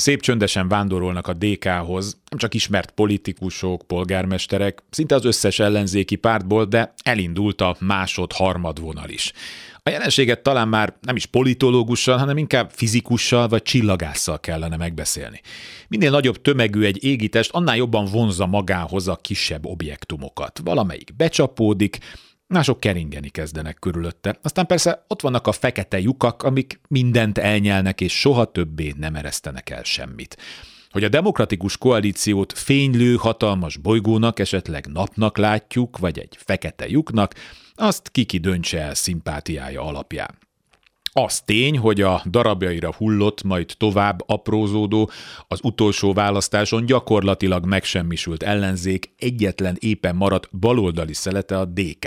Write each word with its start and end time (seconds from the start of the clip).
szép 0.00 0.20
csöndesen 0.20 0.68
vándorolnak 0.68 1.26
a 1.28 1.32
DK-hoz, 1.32 2.16
nem 2.30 2.38
csak 2.38 2.54
ismert 2.54 2.90
politikusok, 2.90 3.86
polgármesterek, 3.86 4.82
szinte 4.90 5.14
az 5.14 5.24
összes 5.24 5.58
ellenzéki 5.58 6.16
pártból, 6.16 6.64
de 6.64 6.94
elindult 7.02 7.60
a 7.60 7.76
másod-harmad 7.78 8.80
vonal 8.80 9.08
is. 9.08 9.32
A 9.82 9.90
jelenséget 9.90 10.42
talán 10.42 10.68
már 10.68 10.94
nem 11.00 11.16
is 11.16 11.26
politológussal, 11.26 12.18
hanem 12.18 12.36
inkább 12.36 12.70
fizikussal 12.70 13.48
vagy 13.48 13.62
csillagásszal 13.62 14.40
kellene 14.40 14.76
megbeszélni. 14.76 15.40
Minél 15.88 16.10
nagyobb 16.10 16.40
tömegű 16.40 16.82
egy 16.82 17.04
égitest, 17.04 17.50
annál 17.52 17.76
jobban 17.76 18.04
vonzza 18.04 18.46
magához 18.46 19.08
a 19.08 19.16
kisebb 19.16 19.66
objektumokat. 19.66 20.60
Valamelyik 20.64 21.16
becsapódik, 21.16 21.98
mások 22.50 22.80
keringeni 22.80 23.28
kezdenek 23.28 23.78
körülötte. 23.78 24.38
Aztán 24.42 24.66
persze 24.66 25.04
ott 25.08 25.20
vannak 25.20 25.46
a 25.46 25.52
fekete 25.52 26.00
lyukak, 26.00 26.42
amik 26.42 26.80
mindent 26.88 27.38
elnyelnek, 27.38 28.00
és 28.00 28.20
soha 28.20 28.44
többé 28.44 28.94
nem 28.96 29.14
eresztenek 29.14 29.70
el 29.70 29.82
semmit. 29.82 30.36
Hogy 30.90 31.04
a 31.04 31.08
demokratikus 31.08 31.78
koalíciót 31.78 32.52
fénylő, 32.52 33.14
hatalmas 33.14 33.76
bolygónak, 33.76 34.38
esetleg 34.38 34.86
napnak 34.86 35.36
látjuk, 35.36 35.98
vagy 35.98 36.18
egy 36.18 36.36
fekete 36.38 36.88
lyuknak, 36.88 37.34
azt 37.74 38.08
kiki 38.08 38.38
döntse 38.38 38.80
el 38.80 38.94
szimpátiája 38.94 39.82
alapján. 39.82 40.38
Az 41.12 41.40
tény, 41.40 41.78
hogy 41.78 42.00
a 42.00 42.22
darabjaira 42.30 42.94
hullott, 42.94 43.42
majd 43.42 43.74
tovább 43.76 44.22
aprózódó, 44.26 45.10
az 45.48 45.58
utolsó 45.62 46.12
választáson 46.12 46.86
gyakorlatilag 46.86 47.66
megsemmisült 47.66 48.42
ellenzék 48.42 49.10
egyetlen 49.18 49.76
éppen 49.78 50.16
maradt 50.16 50.48
baloldali 50.58 51.14
szelete 51.14 51.58
a 51.58 51.64
DK. 51.64 52.06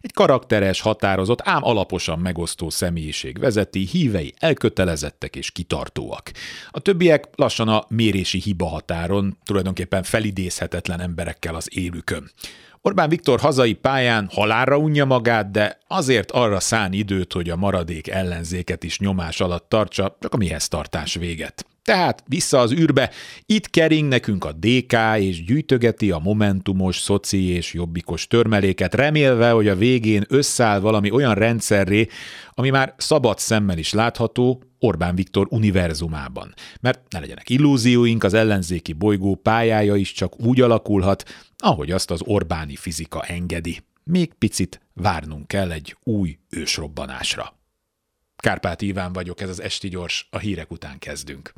Egy 0.00 0.12
karakteres, 0.12 0.80
határozott, 0.80 1.40
ám 1.44 1.64
alaposan 1.64 2.18
megosztó 2.18 2.70
személyiség 2.70 3.38
vezeti, 3.38 3.86
hívei 3.86 4.34
elkötelezettek 4.38 5.36
és 5.36 5.50
kitartóak. 5.50 6.30
A 6.70 6.80
többiek 6.80 7.28
lassan 7.34 7.68
a 7.68 7.84
mérési 7.88 8.38
hiba 8.38 8.66
határon, 8.66 9.36
tulajdonképpen 9.44 10.02
felidézhetetlen 10.02 11.00
emberekkel 11.00 11.54
az 11.54 11.68
élükön. 11.72 12.30
Orbán 12.86 13.08
Viktor 13.08 13.40
hazai 13.40 13.72
pályán 13.72 14.28
halálra 14.32 14.78
unja 14.78 15.04
magát, 15.04 15.50
de 15.50 15.78
azért 15.86 16.30
arra 16.30 16.60
szán 16.60 16.92
időt, 16.92 17.32
hogy 17.32 17.50
a 17.50 17.56
maradék 17.56 18.08
ellenzéket 18.08 18.84
is 18.84 18.98
nyomás 18.98 19.40
alatt 19.40 19.68
tartsa, 19.68 20.16
csak 20.20 20.34
a 20.34 20.36
mihez 20.36 20.68
tartás 20.68 21.14
véget. 21.14 21.66
Tehát 21.84 22.24
vissza 22.26 22.58
az 22.58 22.72
űrbe, 22.72 23.10
itt 23.46 23.70
kering 23.70 24.08
nekünk 24.08 24.44
a 24.44 24.52
DK, 24.52 24.96
és 25.18 25.44
gyűjtögeti 25.44 26.10
a 26.10 26.18
momentumos, 26.18 26.98
szoci 26.98 27.48
és 27.48 27.72
jobbikos 27.72 28.26
törmeléket, 28.26 28.94
remélve, 28.94 29.50
hogy 29.50 29.68
a 29.68 29.76
végén 29.76 30.24
összeáll 30.28 30.80
valami 30.80 31.10
olyan 31.10 31.34
rendszerré, 31.34 32.06
ami 32.50 32.70
már 32.70 32.94
szabad 32.96 33.38
szemmel 33.38 33.78
is 33.78 33.92
látható 33.92 34.62
Orbán 34.78 35.14
Viktor 35.14 35.46
univerzumában. 35.50 36.54
Mert 36.80 37.00
ne 37.10 37.18
legyenek 37.20 37.50
illúzióink, 37.50 38.24
az 38.24 38.34
ellenzéki 38.34 38.92
bolygó 38.92 39.34
pályája 39.34 39.96
is 39.96 40.12
csak 40.12 40.40
úgy 40.40 40.60
alakulhat, 40.60 41.24
ahogy 41.56 41.90
azt 41.90 42.10
az 42.10 42.20
Orbáni 42.24 42.76
fizika 42.76 43.22
engedi. 43.22 43.78
Még 44.04 44.34
picit 44.34 44.80
várnunk 44.94 45.46
kell 45.46 45.70
egy 45.70 45.96
új 46.02 46.38
ősrobbanásra. 46.50 47.56
Kárpát 48.36 48.82
Iván 48.82 49.12
vagyok, 49.12 49.40
ez 49.40 49.48
az 49.48 49.62
Esti 49.62 49.88
Gyors, 49.88 50.26
a 50.30 50.38
hírek 50.38 50.70
után 50.70 50.98
kezdünk. 50.98 51.54